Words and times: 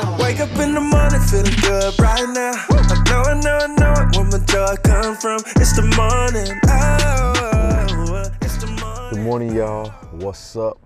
Wake 0.00 0.40
up 0.40 0.50
in 0.58 0.74
the 0.74 0.80
morning 0.80 1.20
feeling 1.20 1.54
good 1.60 2.00
right 2.00 2.28
now. 2.34 2.52
I 2.68 3.00
know, 3.06 3.22
I 3.22 3.40
know, 3.40 3.58
I 3.58 3.66
know 3.78 3.92
it. 3.92 4.16
Where 4.16 4.24
my 4.24 4.38
joy 4.44 4.74
come 4.82 5.14
from. 5.14 5.40
It's 5.54 5.76
the 5.76 5.82
morning. 5.96 6.58
Oh, 6.66 8.28
it's 8.42 8.56
the 8.56 8.66
morning. 8.66 9.10
Good 9.10 9.20
morning, 9.20 9.54
y'all. 9.54 9.90
What's 10.10 10.56
up? 10.56 10.80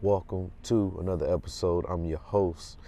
Welcome 0.00 0.50
to 0.62 0.96
another 1.00 1.30
episode. 1.30 1.84
I'm 1.86 2.06
your 2.06 2.16
host, 2.16 2.78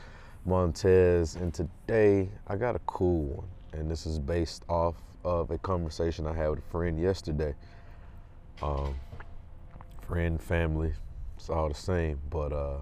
Montez, 0.46 1.36
and 1.36 1.52
today 1.52 2.30
I 2.46 2.56
got 2.56 2.74
a 2.74 2.80
cool 2.86 3.24
one. 3.24 3.48
And 3.74 3.90
this 3.90 4.06
is 4.06 4.18
based 4.18 4.62
off 4.70 4.94
of 5.22 5.50
a 5.50 5.58
conversation 5.58 6.26
I 6.26 6.32
had 6.32 6.48
with 6.48 6.60
a 6.60 6.70
friend 6.70 6.98
yesterday. 6.98 7.54
Um, 8.62 8.94
friend, 10.06 10.40
family, 10.40 10.94
it's 11.36 11.50
all 11.50 11.68
the 11.68 11.74
same. 11.74 12.20
But 12.30 12.54
uh, 12.54 12.78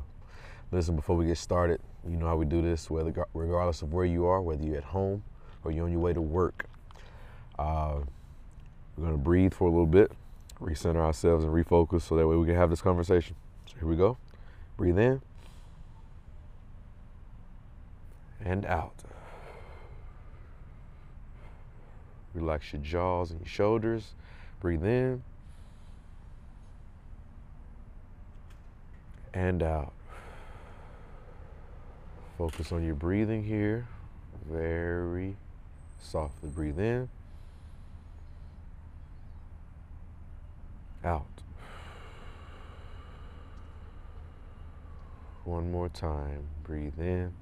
listen, 0.72 0.96
before 0.96 1.16
we 1.16 1.26
get 1.26 1.38
started, 1.38 1.80
you 2.08 2.16
know 2.16 2.26
how 2.26 2.36
we 2.36 2.44
do 2.44 2.62
this, 2.62 2.90
whether 2.90 3.12
regardless 3.34 3.82
of 3.82 3.92
where 3.92 4.04
you 4.04 4.26
are, 4.26 4.40
whether 4.40 4.62
you're 4.62 4.76
at 4.76 4.84
home 4.84 5.22
or 5.64 5.72
you're 5.72 5.84
on 5.84 5.92
your 5.92 6.00
way 6.00 6.12
to 6.12 6.20
work. 6.20 6.66
Uh, 7.58 8.00
we're 8.96 9.06
gonna 9.06 9.16
breathe 9.16 9.52
for 9.52 9.68
a 9.68 9.70
little 9.70 9.86
bit, 9.86 10.12
recenter 10.60 10.96
ourselves, 10.96 11.44
and 11.44 11.52
refocus 11.52 12.02
so 12.02 12.16
that 12.16 12.26
way 12.26 12.36
we 12.36 12.46
can 12.46 12.54
have 12.54 12.70
this 12.70 12.82
conversation. 12.82 13.36
So 13.66 13.74
here 13.80 13.88
we 13.88 13.96
go. 13.96 14.16
Breathe 14.76 14.98
in 14.98 15.20
and 18.44 18.64
out. 18.66 18.94
Relax 22.34 22.72
your 22.72 22.82
jaws 22.82 23.30
and 23.30 23.40
your 23.40 23.48
shoulders. 23.48 24.14
Breathe 24.60 24.84
in 24.84 25.22
and 29.32 29.62
out. 29.62 29.95
Focus 32.38 32.70
on 32.70 32.84
your 32.84 32.94
breathing 32.94 33.42
here. 33.42 33.86
Very 34.50 35.36
softly 35.98 36.50
breathe 36.50 36.78
in. 36.78 37.08
Out. 41.02 41.24
One 45.44 45.70
more 45.70 45.88
time. 45.88 46.42
Breathe 46.64 46.98
in. 46.98 47.32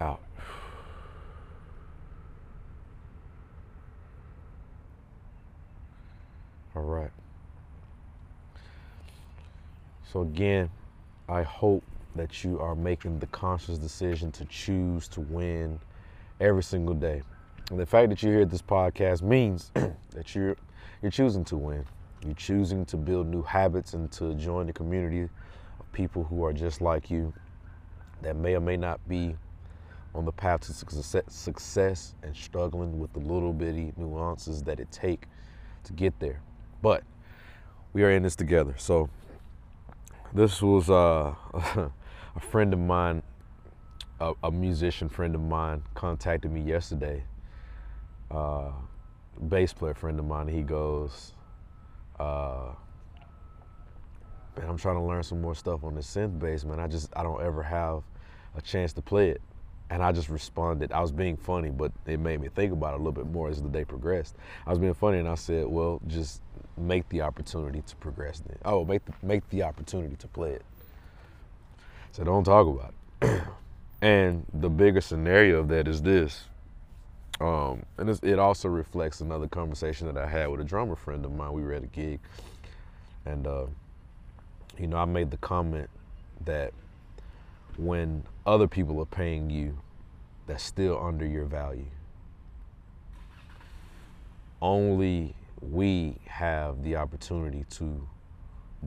Out. 0.00 0.20
All 6.74 6.82
right. 6.82 7.10
So, 10.12 10.20
again, 10.20 10.68
I 11.26 11.40
hope 11.42 11.82
that 12.16 12.44
you 12.44 12.60
are 12.60 12.74
making 12.74 13.18
the 13.18 13.26
conscious 13.28 13.78
decision 13.78 14.30
to 14.32 14.44
choose 14.44 15.08
to 15.08 15.22
win 15.22 15.80
every 16.38 16.62
single 16.62 16.94
day. 16.94 17.22
And 17.70 17.80
the 17.80 17.86
fact 17.86 18.10
that 18.10 18.22
you 18.22 18.28
hear 18.28 18.44
this 18.44 18.60
podcast 18.60 19.22
means 19.22 19.72
that 20.10 20.34
you're 20.34 20.58
you're 21.00 21.10
choosing 21.10 21.46
to 21.46 21.56
win. 21.56 21.86
You're 22.22 22.34
choosing 22.34 22.84
to 22.86 22.98
build 22.98 23.26
new 23.26 23.40
habits 23.40 23.94
and 23.94 24.12
to 24.12 24.34
join 24.34 24.66
the 24.66 24.74
community 24.74 25.22
of 25.22 25.92
people 25.92 26.24
who 26.24 26.44
are 26.44 26.52
just 26.52 26.82
like 26.82 27.10
you 27.10 27.32
that 28.20 28.36
may 28.36 28.54
or 28.54 28.60
may 28.60 28.76
not 28.76 29.00
be 29.08 29.34
on 30.14 30.26
the 30.26 30.32
path 30.32 30.60
to 30.60 30.74
success 30.74 32.14
and 32.22 32.36
struggling 32.36 32.98
with 32.98 33.14
the 33.14 33.20
little 33.20 33.54
bitty 33.54 33.94
nuances 33.96 34.62
that 34.64 34.78
it 34.78 34.92
take 34.92 35.26
to 35.84 35.94
get 35.94 36.12
there. 36.20 36.42
But 36.82 37.02
we 37.94 38.02
are 38.02 38.10
in 38.10 38.22
this 38.22 38.36
together. 38.36 38.74
So 38.76 39.08
this 40.34 40.62
was 40.62 40.88
uh, 40.88 41.34
a 41.54 42.40
friend 42.40 42.72
of 42.72 42.78
mine, 42.78 43.22
a, 44.20 44.32
a, 44.42 44.50
musician 44.50 45.08
friend 45.08 45.34
of 45.34 45.42
mine, 45.42 45.82
contacted 45.94 46.50
me 46.50 46.62
yesterday. 46.62 47.22
Uh, 48.30 48.70
bass 49.48 49.72
player 49.72 49.94
friend 49.94 50.18
of 50.18 50.24
mine. 50.24 50.48
He 50.48 50.62
goes, 50.62 51.32
uh, 52.18 52.70
"Man, 54.56 54.68
I'm 54.68 54.78
trying 54.78 54.96
to 54.96 55.02
learn 55.02 55.22
some 55.22 55.40
more 55.40 55.54
stuff 55.54 55.84
on 55.84 55.94
the 55.94 56.00
synth 56.00 56.38
bass, 56.38 56.64
man. 56.64 56.80
I 56.80 56.86
just 56.86 57.12
I 57.14 57.22
don't 57.22 57.42
ever 57.42 57.62
have 57.62 58.02
a 58.56 58.62
chance 58.62 58.92
to 58.94 59.02
play 59.02 59.30
it." 59.30 59.42
And 59.90 60.02
I 60.02 60.12
just 60.12 60.30
responded. 60.30 60.90
I 60.92 61.02
was 61.02 61.12
being 61.12 61.36
funny, 61.36 61.68
but 61.68 61.92
it 62.06 62.18
made 62.18 62.40
me 62.40 62.48
think 62.48 62.72
about 62.72 62.94
it 62.94 62.94
a 62.94 62.98
little 62.98 63.12
bit 63.12 63.26
more 63.26 63.50
as 63.50 63.60
the 63.60 63.68
day 63.68 63.84
progressed. 63.84 64.36
I 64.66 64.70
was 64.70 64.78
being 64.78 64.94
funny, 64.94 65.18
and 65.18 65.28
I 65.28 65.34
said, 65.34 65.66
"Well, 65.66 66.00
just 66.06 66.40
make 66.76 67.08
the 67.08 67.22
opportunity 67.22 67.82
to 67.82 67.96
progress 67.96 68.40
then. 68.46 68.58
Oh, 68.64 68.84
make 68.84 69.04
the, 69.04 69.12
make 69.22 69.48
the 69.50 69.62
opportunity 69.62 70.16
to 70.16 70.28
play 70.28 70.52
it. 70.52 70.64
So 72.12 72.24
don't 72.24 72.44
talk 72.44 72.66
about 72.66 72.94
it. 73.22 73.42
and 74.02 74.46
the 74.52 74.68
bigger 74.68 75.00
scenario 75.00 75.60
of 75.60 75.68
that 75.68 75.88
is 75.88 76.02
this. 76.02 76.44
Um, 77.40 77.84
and 77.98 78.08
it 78.22 78.38
also 78.38 78.68
reflects 78.68 79.20
another 79.20 79.48
conversation 79.48 80.06
that 80.06 80.16
I 80.16 80.28
had 80.28 80.48
with 80.48 80.60
a 80.60 80.64
drummer 80.64 80.94
friend 80.94 81.24
of 81.24 81.32
mine. 81.32 81.52
We 81.52 81.62
were 81.62 81.72
at 81.72 81.82
a 81.82 81.88
gig, 81.88 82.20
and 83.26 83.46
uh, 83.46 83.66
you 84.78 84.86
know, 84.86 84.98
I 84.98 85.06
made 85.06 85.30
the 85.30 85.38
comment 85.38 85.90
that 86.44 86.72
when 87.76 88.22
other 88.46 88.68
people 88.68 89.00
are 89.00 89.06
paying 89.06 89.50
you, 89.50 89.78
that's 90.46 90.62
still 90.62 91.02
under 91.02 91.26
your 91.26 91.44
value. 91.44 91.86
Only 94.60 95.34
we 95.70 96.16
have 96.26 96.82
the 96.82 96.96
opportunity 96.96 97.64
to 97.70 98.08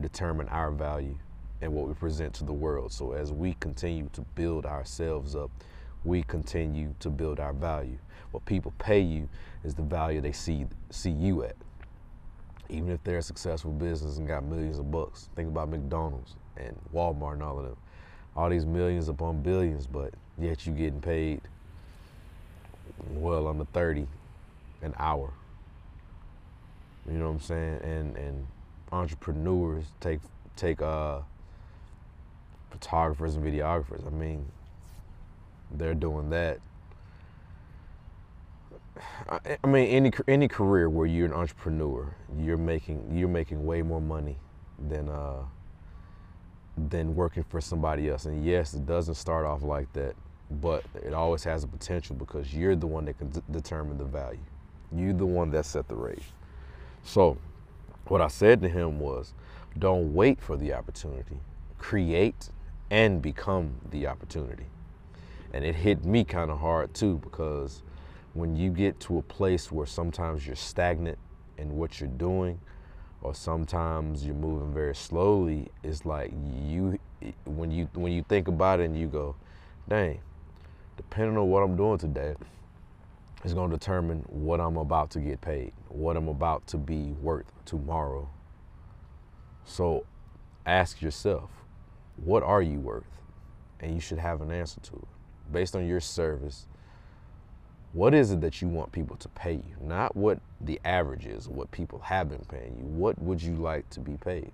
determine 0.00 0.48
our 0.48 0.70
value 0.70 1.16
and 1.62 1.72
what 1.72 1.88
we 1.88 1.94
present 1.94 2.34
to 2.34 2.44
the 2.44 2.52
world. 2.52 2.92
So 2.92 3.12
as 3.12 3.32
we 3.32 3.54
continue 3.60 4.10
to 4.12 4.20
build 4.34 4.66
ourselves 4.66 5.34
up, 5.34 5.50
we 6.04 6.22
continue 6.24 6.94
to 7.00 7.08
build 7.08 7.40
our 7.40 7.54
value. 7.54 7.98
What 8.30 8.44
people 8.44 8.74
pay 8.78 9.00
you 9.00 9.28
is 9.64 9.74
the 9.74 9.82
value 9.82 10.20
they 10.20 10.32
see 10.32 10.66
see 10.90 11.10
you 11.10 11.44
at. 11.44 11.56
Even 12.68 12.90
if 12.90 13.02
they're 13.04 13.18
a 13.18 13.22
successful 13.22 13.70
business 13.70 14.18
and 14.18 14.28
got 14.28 14.44
millions 14.44 14.78
of 14.78 14.90
bucks. 14.90 15.30
Think 15.34 15.48
about 15.48 15.70
McDonald's 15.70 16.34
and 16.56 16.76
Walmart 16.94 17.34
and 17.34 17.42
all 17.42 17.58
of 17.58 17.64
them. 17.64 17.76
All 18.36 18.50
these 18.50 18.66
millions 18.66 19.08
upon 19.08 19.40
billions, 19.40 19.86
but 19.86 20.12
yet 20.38 20.66
you 20.66 20.72
getting 20.74 21.00
paid 21.00 21.40
well 23.14 23.48
under 23.48 23.64
30 23.64 24.06
an 24.82 24.94
hour 24.98 25.32
you 27.08 27.18
know 27.18 27.26
what 27.26 27.34
I'm 27.34 27.40
saying? 27.40 27.80
And 27.82 28.16
and 28.16 28.46
entrepreneurs 28.92 29.84
take 30.00 30.20
take 30.56 30.82
uh, 30.82 31.20
photographers 32.70 33.36
and 33.36 33.44
videographers. 33.44 34.06
I 34.06 34.10
mean, 34.10 34.46
they're 35.70 35.94
doing 35.94 36.30
that. 36.30 36.58
I, 39.28 39.58
I 39.62 39.66
mean, 39.66 39.88
any 39.88 40.12
any 40.26 40.48
career 40.48 40.88
where 40.88 41.06
you're 41.06 41.26
an 41.26 41.32
entrepreneur, 41.32 42.14
you're 42.38 42.56
making 42.56 43.10
you're 43.12 43.28
making 43.28 43.64
way 43.64 43.82
more 43.82 44.00
money 44.00 44.36
than 44.88 45.08
uh, 45.08 45.42
than 46.76 47.14
working 47.14 47.44
for 47.44 47.60
somebody 47.60 48.08
else. 48.08 48.24
And 48.26 48.44
yes, 48.44 48.74
it 48.74 48.86
doesn't 48.86 49.14
start 49.14 49.46
off 49.46 49.62
like 49.62 49.92
that, 49.92 50.14
but 50.50 50.84
it 51.04 51.14
always 51.14 51.44
has 51.44 51.64
a 51.64 51.66
potential 51.66 52.16
because 52.16 52.54
you're 52.54 52.76
the 52.76 52.86
one 52.86 53.04
that 53.06 53.18
can 53.18 53.28
d- 53.30 53.42
determine 53.50 53.98
the 53.98 54.04
value. 54.04 54.40
You're 54.94 55.12
the 55.12 55.26
one 55.26 55.50
that 55.50 55.66
set 55.66 55.88
the 55.88 55.94
rate. 55.94 56.22
So, 57.06 57.38
what 58.08 58.20
I 58.20 58.26
said 58.26 58.60
to 58.62 58.68
him 58.68 58.98
was, 58.98 59.32
don't 59.78 60.12
wait 60.12 60.40
for 60.40 60.56
the 60.56 60.74
opportunity. 60.74 61.38
Create 61.78 62.50
and 62.90 63.22
become 63.22 63.76
the 63.90 64.08
opportunity. 64.08 64.66
And 65.52 65.64
it 65.64 65.76
hit 65.76 66.04
me 66.04 66.24
kind 66.24 66.50
of 66.50 66.58
hard 66.58 66.92
too 66.94 67.18
because 67.18 67.84
when 68.34 68.56
you 68.56 68.70
get 68.70 68.98
to 69.00 69.18
a 69.18 69.22
place 69.22 69.70
where 69.70 69.86
sometimes 69.86 70.46
you're 70.46 70.56
stagnant 70.56 71.16
in 71.58 71.76
what 71.76 72.00
you're 72.00 72.10
doing 72.10 72.58
or 73.22 73.36
sometimes 73.36 74.26
you're 74.26 74.34
moving 74.34 74.74
very 74.74 74.94
slowly, 74.94 75.68
it's 75.84 76.04
like 76.04 76.32
you 76.60 76.98
when 77.44 77.70
you 77.70 77.88
when 77.94 78.12
you 78.12 78.24
think 78.28 78.48
about 78.48 78.80
it 78.80 78.84
and 78.84 78.98
you 78.98 79.06
go, 79.06 79.36
dang, 79.88 80.18
depending 80.96 81.38
on 81.38 81.48
what 81.48 81.62
I'm 81.62 81.76
doing 81.76 81.98
today, 81.98 82.34
is 83.46 83.54
going 83.54 83.70
to 83.70 83.76
determine 83.76 84.24
what 84.28 84.60
I'm 84.60 84.76
about 84.76 85.10
to 85.10 85.20
get 85.20 85.40
paid, 85.40 85.72
what 85.88 86.16
I'm 86.16 86.26
about 86.26 86.66
to 86.68 86.76
be 86.76 87.12
worth 87.22 87.52
tomorrow. 87.64 88.28
So 89.64 90.04
ask 90.66 91.00
yourself, 91.00 91.50
what 92.16 92.42
are 92.42 92.60
you 92.60 92.80
worth? 92.80 93.20
And 93.78 93.94
you 93.94 94.00
should 94.00 94.18
have 94.18 94.42
an 94.42 94.50
answer 94.50 94.80
to 94.80 94.96
it. 94.96 95.52
Based 95.52 95.76
on 95.76 95.86
your 95.86 96.00
service, 96.00 96.66
what 97.92 98.14
is 98.14 98.32
it 98.32 98.40
that 98.40 98.60
you 98.60 98.66
want 98.66 98.90
people 98.90 99.16
to 99.16 99.28
pay 99.28 99.52
you? 99.52 99.76
Not 99.80 100.16
what 100.16 100.40
the 100.60 100.80
average 100.84 101.26
is, 101.26 101.48
what 101.48 101.70
people 101.70 102.00
have 102.00 102.28
been 102.28 102.44
paying 102.48 102.76
you. 102.76 102.84
What 102.84 103.16
would 103.22 103.40
you 103.40 103.54
like 103.54 103.88
to 103.90 104.00
be 104.00 104.16
paid? 104.16 104.50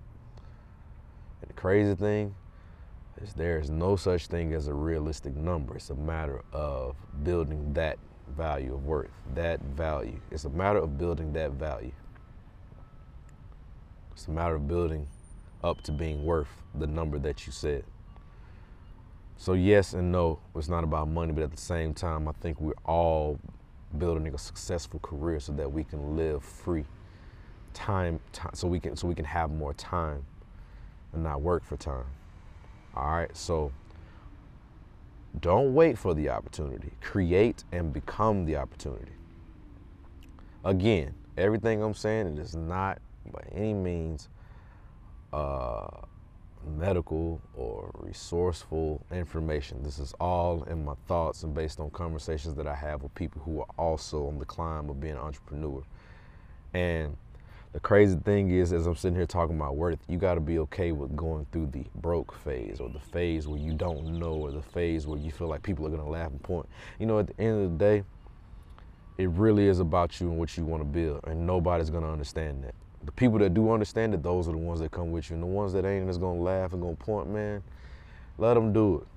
And 1.41 1.49
the 1.49 1.53
crazy 1.53 1.95
thing 1.95 2.35
is 3.19 3.33
there 3.33 3.57
is 3.57 3.71
no 3.71 3.95
such 3.95 4.27
thing 4.27 4.53
as 4.53 4.67
a 4.67 4.73
realistic 4.73 5.35
number. 5.35 5.77
It's 5.77 5.89
a 5.89 5.95
matter 5.95 6.43
of 6.53 6.95
building 7.23 7.73
that 7.73 7.97
value 8.29 8.73
of 8.73 8.85
worth, 8.85 9.11
that 9.35 9.61
value. 9.61 10.19
It's 10.31 10.45
a 10.45 10.49
matter 10.49 10.79
of 10.79 10.97
building 10.97 11.33
that 11.33 11.51
value. 11.51 11.91
It's 14.13 14.27
a 14.27 14.31
matter 14.31 14.55
of 14.55 14.67
building 14.67 15.07
up 15.63 15.81
to 15.81 15.91
being 15.91 16.23
worth 16.23 16.49
the 16.75 16.87
number 16.87 17.17
that 17.19 17.45
you 17.45 17.51
said. 17.51 17.83
So 19.37 19.53
yes 19.53 19.93
and 19.93 20.11
no, 20.11 20.39
it's 20.55 20.69
not 20.69 20.83
about 20.83 21.07
money, 21.07 21.33
but 21.33 21.43
at 21.43 21.51
the 21.51 21.57
same 21.57 21.93
time, 21.93 22.27
I 22.27 22.31
think 22.33 22.59
we're 22.61 22.73
all 22.85 23.39
building 23.97 24.33
a 24.33 24.37
successful 24.37 24.99
career 24.99 25.39
so 25.39 25.51
that 25.53 25.71
we 25.71 25.83
can 25.83 26.15
live 26.15 26.43
free 26.43 26.85
time, 27.73 28.19
time 28.31 28.51
so 28.53 28.67
we 28.67 28.79
can 28.79 28.95
so 28.95 29.07
we 29.07 29.15
can 29.15 29.25
have 29.25 29.51
more 29.51 29.73
time 29.73 30.25
and 31.11 31.23
not 31.23 31.41
work 31.41 31.63
for 31.63 31.77
time. 31.77 32.05
All 32.95 33.11
right, 33.11 33.35
so 33.35 33.71
don't 35.39 35.73
wait 35.73 35.97
for 35.97 36.13
the 36.13 36.29
opportunity. 36.29 36.91
Create 37.01 37.63
and 37.71 37.91
become 37.91 38.45
the 38.45 38.55
opportunity. 38.55 39.11
Again, 40.63 41.13
everything 41.37 41.81
I'm 41.81 41.93
saying 41.93 42.27
it 42.27 42.39
is 42.39 42.55
not 42.55 42.99
by 43.31 43.43
any 43.51 43.73
means 43.73 44.29
uh, 45.31 45.87
medical 46.77 47.41
or 47.55 47.91
resourceful 47.95 49.05
information. 49.11 49.83
This 49.83 49.99
is 49.99 50.13
all 50.19 50.63
in 50.63 50.85
my 50.85 50.93
thoughts 51.07 51.43
and 51.43 51.53
based 51.53 51.79
on 51.79 51.89
conversations 51.89 52.55
that 52.55 52.67
I 52.67 52.75
have 52.75 53.03
with 53.03 53.13
people 53.15 53.41
who 53.43 53.59
are 53.61 53.67
also 53.77 54.27
on 54.27 54.39
the 54.39 54.45
climb 54.45 54.89
of 54.89 54.99
being 54.99 55.13
an 55.13 55.19
entrepreneur. 55.19 55.83
And 56.73 57.17
the 57.73 57.79
crazy 57.79 58.15
thing 58.17 58.51
is, 58.51 58.71
as 58.71 58.85
I'm 58.85 58.95
sitting 58.95 59.15
here 59.15 59.25
talking 59.25 59.55
about 59.55 59.75
worth, 59.75 59.97
you 60.07 60.19
got 60.19 60.35
to 60.35 60.39
be 60.39 60.59
okay 60.59 60.91
with 60.91 61.15
going 61.15 61.47
through 61.51 61.67
the 61.67 61.83
broke 61.95 62.31
phase 62.31 62.79
or 62.79 62.87
the 62.87 62.99
phase 62.99 63.47
where 63.47 63.59
you 63.59 63.73
don't 63.73 64.19
know 64.19 64.33
or 64.33 64.51
the 64.51 64.61
phase 64.61 65.07
where 65.07 65.17
you 65.17 65.31
feel 65.31 65.47
like 65.47 65.63
people 65.63 65.85
are 65.87 65.89
going 65.89 66.03
to 66.03 66.07
laugh 66.07 66.29
and 66.29 66.41
point. 66.43 66.69
You 66.99 67.07
know, 67.07 67.17
at 67.17 67.27
the 67.27 67.41
end 67.41 67.65
of 67.65 67.71
the 67.71 67.77
day, 67.77 68.03
it 69.17 69.29
really 69.29 69.67
is 69.67 69.79
about 69.79 70.19
you 70.21 70.29
and 70.29 70.37
what 70.37 70.55
you 70.55 70.65
want 70.65 70.81
to 70.81 70.85
build, 70.85 71.21
and 71.25 71.47
nobody's 71.47 71.89
going 71.89 72.03
to 72.03 72.09
understand 72.09 72.63
that. 72.63 72.75
The 73.05 73.11
people 73.11 73.39
that 73.39 73.55
do 73.55 73.71
understand 73.71 74.13
it, 74.13 74.21
those 74.21 74.47
are 74.47 74.51
the 74.51 74.57
ones 74.57 74.79
that 74.79 74.91
come 74.91 75.11
with 75.11 75.31
you, 75.31 75.33
and 75.35 75.43
the 75.43 75.47
ones 75.47 75.73
that 75.73 75.83
ain't 75.83 76.07
just 76.07 76.19
going 76.19 76.37
to 76.37 76.43
laugh 76.43 76.73
and 76.73 76.81
going 76.81 76.95
to 76.95 77.03
point, 77.03 77.29
man, 77.29 77.63
let 78.37 78.53
them 78.53 78.71
do 78.71 78.97
it. 78.97 79.07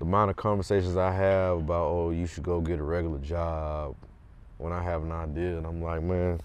The 0.00 0.04
amount 0.04 0.30
of 0.30 0.36
conversations 0.36 0.96
I 0.96 1.12
have 1.12 1.58
about, 1.58 1.86
oh, 1.86 2.10
you 2.10 2.26
should 2.26 2.42
go 2.42 2.60
get 2.60 2.80
a 2.80 2.82
regular 2.82 3.18
job 3.18 3.94
when 4.58 4.72
I 4.72 4.82
have 4.82 5.02
an 5.02 5.12
idea, 5.12 5.56
and 5.56 5.66
I'm 5.66 5.80
like, 5.80 6.02
man, 6.02 6.40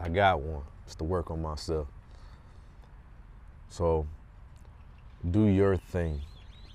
I 0.00 0.08
got 0.08 0.40
one. 0.40 0.62
It's 0.84 0.94
to 0.96 1.04
work 1.04 1.30
on 1.30 1.42
myself. 1.42 1.88
So 3.68 4.06
do 5.30 5.46
your 5.46 5.76
thing. 5.76 6.20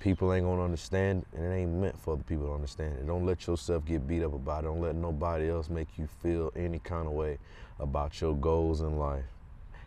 People 0.00 0.32
ain't 0.32 0.44
gonna 0.44 0.64
understand, 0.64 1.24
and 1.32 1.44
it 1.44 1.54
ain't 1.54 1.72
meant 1.72 1.98
for 2.00 2.16
the 2.16 2.24
people 2.24 2.46
to 2.46 2.52
understand 2.52 2.94
it. 2.98 3.06
Don't 3.06 3.24
let 3.24 3.46
yourself 3.46 3.84
get 3.84 4.06
beat 4.06 4.22
up 4.22 4.34
about 4.34 4.64
it. 4.64 4.66
Don't 4.66 4.80
let 4.80 4.96
nobody 4.96 5.48
else 5.48 5.70
make 5.70 5.88
you 5.96 6.08
feel 6.22 6.52
any 6.56 6.80
kind 6.80 7.06
of 7.06 7.12
way 7.12 7.38
about 7.78 8.20
your 8.20 8.34
goals 8.34 8.80
in 8.80 8.98
life. 8.98 9.24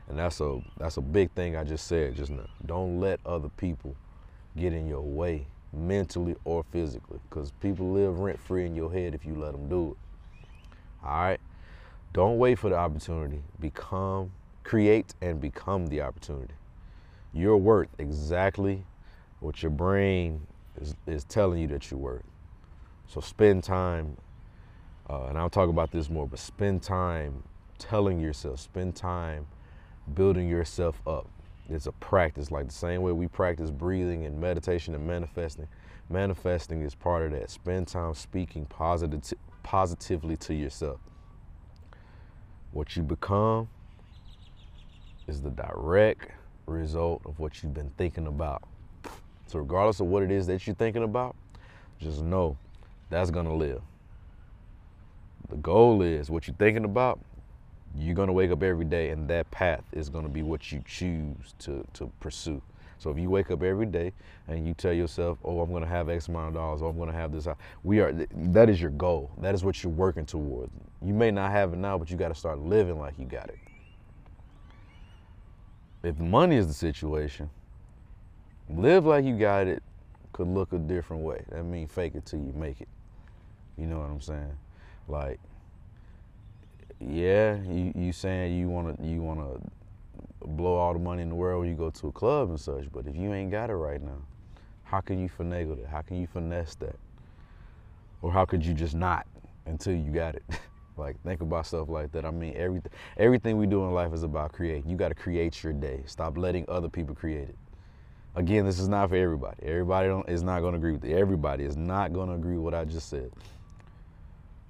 And 0.08 0.18
that's 0.18 0.40
a 0.40 0.62
that's 0.78 0.98
a 0.98 1.02
big 1.02 1.32
thing 1.32 1.56
I 1.56 1.64
just 1.64 1.88
said 1.88 2.16
just 2.16 2.32
now. 2.32 2.48
Don't 2.66 3.00
let 3.00 3.20
other 3.26 3.50
people 3.50 3.96
get 4.56 4.72
in 4.72 4.88
your 4.88 5.02
way 5.02 5.48
mentally 5.74 6.36
or 6.46 6.64
physically 6.72 7.20
because 7.30 7.52
people 7.62 7.92
live 7.92 8.20
rent 8.20 8.40
free 8.40 8.66
in 8.66 8.76
your 8.76 8.92
head 8.92 9.14
if 9.14 9.26
you 9.26 9.36
let 9.36 9.52
them 9.52 9.68
do 9.68 9.92
it. 9.92 9.98
All 11.06 11.12
right? 11.12 11.40
Don't 12.16 12.38
wait 12.38 12.58
for 12.58 12.70
the 12.70 12.78
opportunity. 12.78 13.44
Become, 13.60 14.32
create, 14.64 15.14
and 15.22 15.42
become 15.42 15.88
the 15.88 16.00
opportunity. 16.00 16.54
You're 17.34 17.58
worth 17.58 17.90
exactly 17.98 18.86
what 19.42 19.62
your 19.62 19.70
brain 19.70 20.48
is, 20.80 20.96
is 21.08 21.26
telling 21.26 21.60
you 21.60 21.68
that 21.68 21.92
you're 21.92 22.00
worth. 22.00 22.24
So 23.06 23.20
spend 23.20 23.66
time, 23.66 24.16
uh, 25.10 25.26
and 25.26 25.38
I'll 25.38 25.50
talk 25.50 25.68
about 25.68 25.92
this 25.92 26.10
more, 26.10 26.26
but 26.26 26.40
spend 26.40 26.82
time 26.82 27.44
telling 27.80 28.22
yourself, 28.22 28.62
spend 28.62 28.96
time 28.96 29.46
building 30.14 30.48
yourself 30.48 31.02
up. 31.06 31.28
It's 31.70 31.86
a 31.86 31.92
practice, 31.92 32.50
like 32.50 32.68
the 32.68 32.74
same 32.74 33.02
way 33.02 33.12
we 33.12 33.28
practice 33.28 33.72
breathing 33.72 34.26
and 34.26 34.40
meditation 34.40 34.96
and 34.96 35.06
manifesting. 35.06 35.68
Manifesting 36.10 36.82
is 36.82 36.96
part 36.96 37.24
of 37.26 37.32
that. 37.34 37.50
Spend 37.50 37.90
time 37.90 38.14
speaking 38.14 38.68
positive, 38.68 39.22
positively 39.64 40.38
to 40.38 40.54
yourself. 40.54 41.02
What 42.76 42.94
you 42.98 43.04
become 43.04 43.70
is 45.30 45.42
the 45.42 45.50
direct 45.50 46.30
result 46.68 47.22
of 47.26 47.40
what 47.40 47.64
you've 47.64 47.74
been 47.74 47.90
thinking 47.98 48.28
about. 48.28 48.64
So, 49.48 49.60
regardless 49.60 50.02
of 50.02 50.08
what 50.08 50.24
it 50.24 50.30
is 50.30 50.46
that 50.48 50.68
you're 50.68 50.76
thinking 50.76 51.04
about, 51.04 51.38
just 52.02 52.22
know 52.22 52.58
that's 53.10 53.32
to 53.46 53.54
live. 53.54 53.82
The 55.48 55.56
goal 55.56 56.02
is 56.02 56.30
what 56.30 56.50
you're 56.50 56.58
thinking 56.58 56.84
about, 56.84 57.18
you're 57.98 58.14
to 58.28 58.34
wake 58.34 58.52
up 58.52 58.62
every 58.62 58.84
day, 58.84 59.12
and 59.12 59.26
that 59.30 59.50
path 59.52 59.86
is 59.94 60.10
to 60.26 60.30
be 60.30 60.44
what 60.44 60.74
you 60.74 60.84
choose 60.86 61.54
to, 61.60 61.86
to 61.94 62.12
pursue. 62.20 62.62
So 62.98 63.10
if 63.10 63.18
you 63.18 63.30
wake 63.30 63.52
up 63.52 63.64
every 63.64 63.86
day 63.86 64.12
and 64.48 64.68
you 64.68 64.74
tell 64.74 64.94
yourself, 64.94 65.38
"Oh, 65.46 65.62
I'm 65.62 65.70
going 65.70 65.84
to 65.84 65.90
have 65.90 66.10
X 66.10 66.28
amount 66.28 66.50
of 66.50 66.54
dollars. 66.56 66.82
Oh, 66.82 66.88
I'm 66.88 66.98
going 66.98 67.12
to 67.12 67.16
have 67.16 67.32
this," 67.32 67.48
we 67.84 68.00
are. 68.00 68.12
That 68.34 68.70
is 68.70 68.82
your 68.82 68.92
goal. 68.92 69.32
That 69.42 69.56
is 69.56 69.64
what 69.64 69.82
you're 69.84 69.94
working 69.94 70.26
toward. 70.26 70.70
You 71.06 71.14
may 71.14 71.30
not 71.30 71.52
have 71.52 71.72
it 71.72 71.78
now, 71.78 72.00
but 72.00 72.10
you 72.10 72.18
got 72.18 72.30
to 72.30 72.36
start 72.36 72.58
living 72.58 72.98
like 72.98 73.14
you 73.20 73.26
got 73.26 73.50
it. 73.50 73.60
If 76.02 76.18
money 76.18 76.56
is 76.56 76.68
the 76.68 76.74
situation, 76.74 77.48
live 78.70 79.06
like 79.06 79.24
you 79.24 79.38
got 79.38 79.68
it 79.68 79.84
could 80.34 80.48
look 80.48 80.74
a 80.74 80.80
different 80.80 81.22
way. 81.22 81.44
That 81.50 81.64
means 81.64 81.92
fake 81.92 82.16
it 82.16 82.26
till 82.26 82.40
you 82.40 82.54
make 82.54 82.82
it. 82.82 82.88
You 83.78 83.86
know 83.86 84.00
what 84.00 84.10
I'm 84.10 84.20
saying? 84.20 84.58
Like, 85.08 85.40
yeah, 87.00 87.62
you 87.64 87.94
you 87.96 88.12
saying 88.12 88.58
you 88.58 88.68
wanna 88.68 88.96
you 89.02 89.22
wanna 89.22 89.60
blow 90.44 90.74
all 90.74 90.94
the 90.94 91.00
money 91.00 91.22
in 91.22 91.30
the 91.30 91.36
world 91.36 91.62
when 91.62 91.70
you 91.70 91.76
go 91.76 91.92
to 91.92 92.08
a 92.08 92.12
club 92.12 92.50
and 92.50 92.60
such. 92.60 92.92
But 92.92 93.06
if 93.06 93.16
you 93.16 93.32
ain't 93.32 93.52
got 93.52 93.70
it 93.70 93.76
right 93.76 94.02
now, 94.02 94.22
how 94.84 95.02
can 95.02 95.20
you 95.20 95.30
finagle 95.30 95.78
that? 95.78 95.88
How 95.88 96.02
can 96.02 96.20
you 96.20 96.26
finesse 96.26 96.76
that? 96.76 96.96
Or 98.24 98.32
how 98.32 98.46
could 98.46 98.66
you 98.66 98.74
just 98.74 98.96
not 98.96 99.28
until 99.68 99.94
you 99.94 100.12
got 100.12 100.36
it? 100.36 100.44
like 100.98 101.22
think 101.24 101.42
about 101.42 101.66
stuff 101.66 101.90
like 101.90 102.12
that. 102.14 102.26
I 102.26 102.32
mean, 102.32 102.54
everything 102.56 102.92
everything 103.18 103.58
we 103.58 103.68
do 103.68 103.84
in 103.84 103.92
life 103.92 104.14
is 104.14 104.24
about 104.24 104.54
creating. 104.54 104.90
You 104.90 104.96
got 104.96 105.10
to 105.10 105.16
create 105.16 105.64
your 105.64 105.74
day. 105.74 106.04
Stop 106.06 106.38
letting 106.38 106.66
other 106.68 106.90
people 106.90 107.16
create 107.16 107.50
it. 107.50 107.58
Again, 108.36 108.66
this 108.66 108.80
is 108.80 108.90
not 108.90 109.10
for 109.10 109.16
everybody. 109.16 109.58
Everybody 109.64 110.10
is 110.28 110.44
not 110.44 110.60
going 110.60 110.74
to 110.74 110.78
agree 110.78 110.92
with 110.92 111.06
it. 111.06 111.14
Everybody 111.14 111.64
is 111.64 111.78
not 111.78 112.12
going 112.12 112.28
to 112.28 112.36
agree 112.36 112.56
with 112.56 112.64
what 112.64 112.74
I 112.74 112.84
just 112.84 113.10
said. 113.10 113.32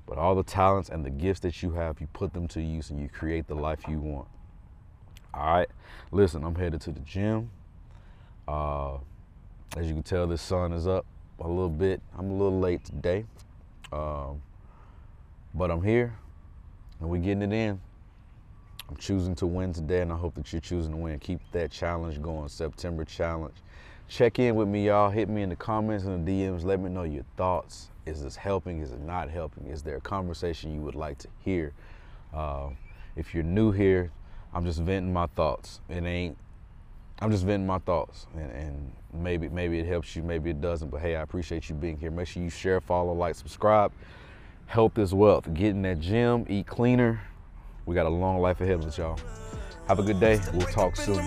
But 0.06 0.19
all 0.19 0.36
the 0.36 0.44
talents 0.44 0.89
and 0.89 1.04
the 1.04 1.10
gifts 1.10 1.39
that 1.42 1.63
you 1.63 1.72
have, 1.72 2.00
you 2.00 2.07
put 2.13 2.31
them 2.31 2.48
to 2.50 2.62
use 2.62 2.92
and 2.92 3.00
you 3.00 3.10
create 3.10 3.48
the 3.48 3.56
life 3.56 3.80
you 3.88 4.00
want. 4.00 4.28
All 5.33 5.54
right, 5.54 5.69
listen, 6.12 6.44
I'm 6.44 6.54
headed 6.54 6.80
to 6.81 6.92
the 6.92 7.00
gym. 7.00 7.50
Uh, 8.48 8.98
as 9.75 9.88
you 9.88 9.94
can 9.94 10.04
tell, 10.04 10.28
the 10.28 10.38
sun 10.38 10.71
is 10.71 10.85
up 10.88 11.06
a 11.40 11.47
little 11.47 11.69
bit. 11.69 12.02
I'm 12.18 12.30
a 12.30 12.33
little 12.33 12.59
late 12.59 12.85
today, 12.85 13.26
um, 13.92 14.44
but 15.56 15.71
I'm 15.71 15.81
here 15.81 16.16
and 16.99 17.09
we're 17.09 17.21
getting 17.21 17.42
it 17.42 17.54
in. 17.54 17.80
I'm 18.90 18.97
choosing 18.97 19.35
to 19.35 19.47
win 19.47 19.73
today, 19.73 20.02
and 20.02 20.11
I 20.11 20.16
hope 20.16 20.35
that 20.35 20.52
you're 20.54 20.61
choosing 20.61 20.92
to 20.92 20.97
win. 20.97 21.19
Keep 21.19 21.40
that 21.52 21.71
challenge 21.71 22.21
going, 22.21 22.47
September 22.49 23.04
challenge. 23.04 23.56
Check 24.07 24.37
in 24.37 24.56
with 24.56 24.68
me, 24.68 24.87
y'all. 24.87 25.09
Hit 25.09 25.28
me 25.30 25.42
in 25.42 25.49
the 25.49 25.56
comments 25.56 26.06
and 26.06 26.25
the 26.25 26.31
DMs. 26.31 26.64
Let 26.64 26.80
me 26.80 26.90
know 26.90 27.04
your 27.04 27.25
thoughts. 27.37 27.90
Is 28.06 28.21
this 28.21 28.35
helping? 28.35 28.81
Is 28.81 28.92
it 28.92 29.02
not 29.02 29.31
helping? 29.31 29.66
Is 29.66 29.81
there 29.81 29.97
a 29.97 30.02
conversation 30.02 30.73
you 30.73 30.81
would 30.81 30.94
like 30.94 31.18
to 31.19 31.28
hear? 31.40 31.73
Uh, 32.31 32.69
if 33.16 33.33
you're 33.33 33.44
new 33.44 33.71
here, 33.71 34.11
I'm 34.54 34.64
just 34.64 34.80
venting 34.80 35.11
my 35.11 35.25
thoughts. 35.28 35.81
It 35.90 36.04
ain't. 36.04 36.37
I'm 37.19 37.31
just 37.31 37.45
venting 37.45 37.66
my 37.66 37.80
thoughts, 37.80 38.28
and, 38.35 38.52
and 38.52 38.92
maybe 39.14 39.47
maybe 39.47 39.80
it 39.80 39.87
helps 39.87 40.16
you, 40.16 40.21
maybe 40.21 40.49
it 40.49 40.61
doesn't. 40.61 40.90
But 40.90 41.02
hey, 41.02 41.16
I 41.16 41.21
appreciate 41.21 41.69
you 41.69 41.75
being 41.75 41.97
here. 41.97 42.11
Make 42.11 42.28
sure 42.28 42.44
you 42.44 42.49
share, 42.49 42.81
follow, 42.81 43.14
like, 43.14 43.35
subscribe 43.35 43.92
health 44.66 44.98
is 44.98 45.14
wealth. 45.14 45.54
Get 45.54 45.69
in 45.69 45.81
that 45.84 46.00
gym, 46.00 46.45
eat 46.50 46.68
cleaner. 46.68 47.22
We 47.86 47.95
got 47.95 48.06
a 48.06 48.10
long 48.10 48.40
life 48.40 48.62
ahead 48.62 48.76
of 48.76 48.86
us, 48.86 48.98
y'all. 48.98 49.19
Have 49.88 50.00
a 50.00 50.04
good 50.04 50.19
day. 50.19 50.40
We'll 50.54 50.68
talk 50.68 50.95
soon. 50.95 51.19